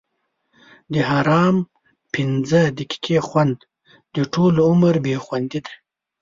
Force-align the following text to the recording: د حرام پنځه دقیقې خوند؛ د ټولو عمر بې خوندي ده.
د 0.93 0.95
حرام 1.09 1.55
پنځه 2.13 2.61
دقیقې 2.77 3.19
خوند؛ 3.27 3.57
د 4.15 4.17
ټولو 4.33 4.59
عمر 4.69 4.95
بې 5.05 5.15
خوندي 5.23 5.59
ده. 5.65 5.73